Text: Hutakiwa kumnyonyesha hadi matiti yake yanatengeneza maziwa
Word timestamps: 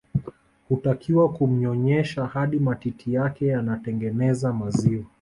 Hutakiwa 0.69 1.33
kumnyonyesha 1.33 2.25
hadi 2.25 2.59
matiti 2.59 3.13
yake 3.13 3.45
yanatengeneza 3.47 4.53
maziwa 4.53 5.03